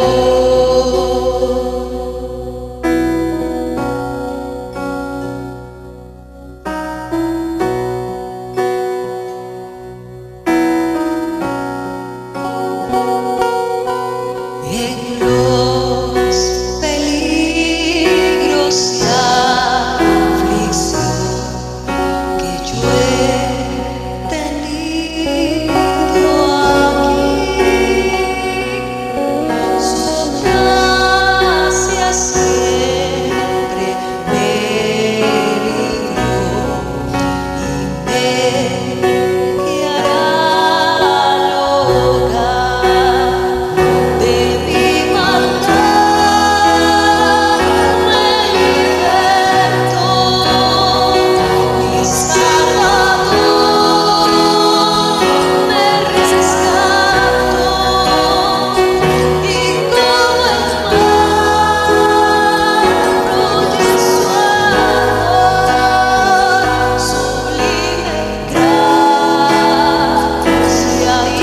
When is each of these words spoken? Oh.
Oh. 0.00 0.27